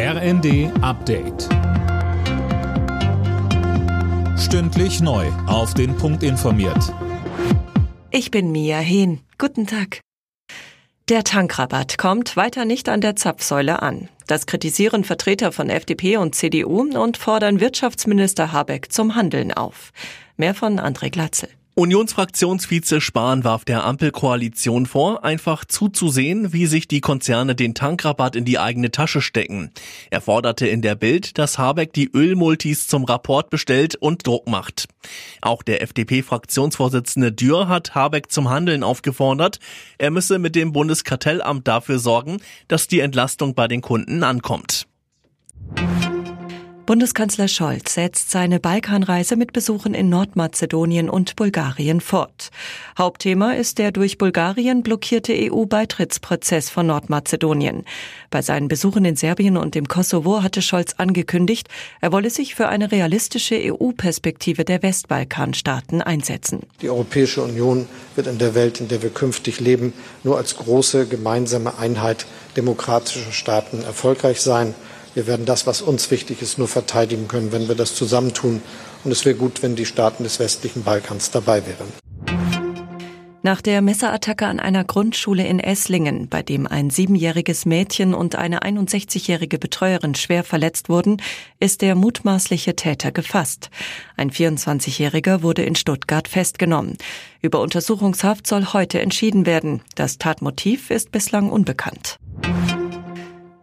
[0.00, 1.48] RND Update.
[4.38, 5.26] Stündlich neu.
[5.48, 6.94] Auf den Punkt informiert.
[8.12, 9.18] Ich bin Mia Hehn.
[9.38, 9.98] Guten Tag.
[11.08, 14.08] Der Tankrabatt kommt weiter nicht an der Zapfsäule an.
[14.28, 19.90] Das kritisieren Vertreter von FDP und CDU und fordern Wirtschaftsminister Habeck zum Handeln auf.
[20.36, 21.48] Mehr von André Glatzel.
[21.78, 28.44] Unionsfraktionsvize Spahn warf der Ampelkoalition vor, einfach zuzusehen, wie sich die Konzerne den Tankrabatt in
[28.44, 29.70] die eigene Tasche stecken.
[30.10, 34.88] Er forderte in der Bild, dass Habeck die Ölmultis zum Rapport bestellt und Druck macht.
[35.40, 39.60] Auch der FDP-Fraktionsvorsitzende Dürr hat Habeck zum Handeln aufgefordert.
[39.98, 44.87] Er müsse mit dem Bundeskartellamt dafür sorgen, dass die Entlastung bei den Kunden ankommt.
[46.88, 52.48] Bundeskanzler Scholz setzt seine Balkanreise mit Besuchen in Nordmazedonien und Bulgarien fort.
[52.96, 57.84] Hauptthema ist der durch Bulgarien blockierte EU-Beitrittsprozess von Nordmazedonien.
[58.30, 61.68] Bei seinen Besuchen in Serbien und dem Kosovo hatte Scholz angekündigt,
[62.00, 66.60] er wolle sich für eine realistische EU-Perspektive der Westbalkanstaaten einsetzen.
[66.80, 69.92] Die Europäische Union wird in der Welt, in der wir künftig leben,
[70.24, 72.24] nur als große gemeinsame Einheit
[72.56, 74.74] demokratischer Staaten erfolgreich sein.
[75.18, 78.62] Wir werden das, was uns wichtig ist, nur verteidigen können, wenn wir das zusammentun.
[79.02, 81.88] Und es wäre gut, wenn die Staaten des westlichen Balkans dabei wären.
[83.42, 88.62] Nach der Messerattacke an einer Grundschule in Esslingen, bei dem ein siebenjähriges Mädchen und eine
[88.62, 91.20] 61-jährige Betreuerin schwer verletzt wurden,
[91.58, 93.70] ist der mutmaßliche Täter gefasst.
[94.16, 96.96] Ein 24-jähriger wurde in Stuttgart festgenommen.
[97.42, 99.82] Über Untersuchungshaft soll heute entschieden werden.
[99.96, 102.20] Das Tatmotiv ist bislang unbekannt.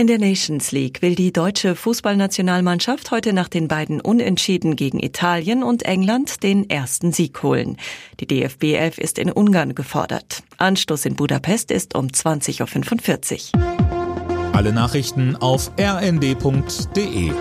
[0.00, 5.62] In der Nations League will die deutsche Fußballnationalmannschaft heute nach den beiden Unentschieden gegen Italien
[5.62, 7.76] und England den ersten Sieg holen.
[8.18, 10.42] Die DFB 11 ist in Ungarn gefordert.
[10.56, 14.54] Anstoß in Budapest ist um 20.45 Uhr.
[14.54, 17.32] Alle Nachrichten auf rnd.de